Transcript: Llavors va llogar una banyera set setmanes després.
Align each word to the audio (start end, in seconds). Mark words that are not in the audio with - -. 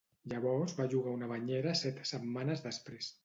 Llavors 0.31 0.73
va 0.79 0.87
llogar 0.93 1.13
una 1.17 1.29
banyera 1.33 1.75
set 1.83 2.01
setmanes 2.15 2.67
després. 2.69 3.15